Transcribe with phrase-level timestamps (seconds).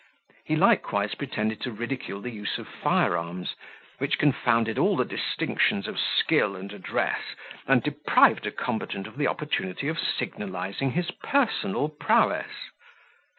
[0.45, 3.53] He likewise pretended to ridicule the use of firearms,
[3.99, 7.21] which confounded all the distinctions of skill and address,
[7.67, 12.71] and deprived a combatant of the opportunity of signalizing his personal prowess.